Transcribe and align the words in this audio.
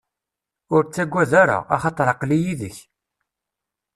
Ur 0.75 0.81
ttagad 0.85 1.31
ara, 1.41 1.57
axaṭer 1.75 2.07
aql-i 2.13 2.37
yid-k. 2.43 2.77